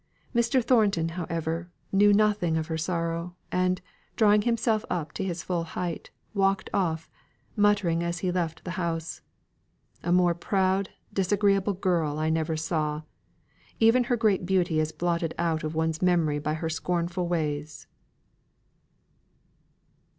Mr. 0.33 0.63
Thornton, 0.63 1.09
however, 1.09 1.69
knew 1.91 2.11
nothing 2.11 2.57
of 2.57 2.65
her 2.65 2.75
sorrow, 2.79 3.35
and, 3.51 3.81
drawing 4.15 4.41
himself 4.41 4.83
up 4.89 5.11
to 5.11 5.23
his 5.23 5.43
full 5.43 5.63
height, 5.63 6.09
walked 6.33 6.71
off, 6.73 7.07
muttering 7.55 8.01
as 8.01 8.17
he 8.25 8.31
left 8.31 8.63
the 8.63 8.71
house 8.81 9.21
"A 10.01 10.11
more 10.11 10.33
proud, 10.33 10.89
disagreeable 11.13 11.73
girl 11.73 12.17
I 12.17 12.31
never 12.31 12.57
saw. 12.57 13.03
Even 13.79 14.05
her 14.05 14.17
great 14.17 14.43
beauty 14.43 14.79
is 14.79 14.91
blotted 14.91 15.35
out 15.37 15.63
of 15.63 15.75
one's 15.75 16.01
memory 16.01 16.39
by 16.39 16.55
her 16.55 16.67
scornful 16.71 17.27
ways." 17.27 17.85